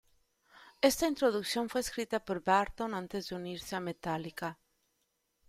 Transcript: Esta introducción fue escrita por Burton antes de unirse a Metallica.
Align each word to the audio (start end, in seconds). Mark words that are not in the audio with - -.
Esta 0.81 1.05
introducción 1.07 1.69
fue 1.69 1.81
escrita 1.81 2.25
por 2.25 2.43
Burton 2.43 2.95
antes 2.95 3.29
de 3.29 3.35
unirse 3.35 3.75
a 3.75 3.79
Metallica. 3.79 4.57